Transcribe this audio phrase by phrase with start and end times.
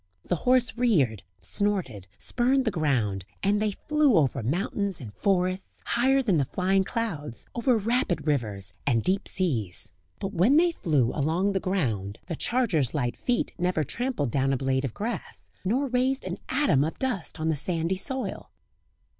[0.25, 6.23] The horse reared, snorted, spurned the ground, and they flew over mountains and forests, higher
[6.23, 11.51] than the flying clouds, over rapid rivers, and deep seas; but when they flew along
[11.51, 16.25] the ground the charger's light feet never trampled down a blade of grass, nor raised
[16.25, 18.49] an atom of dust on the sandy soil.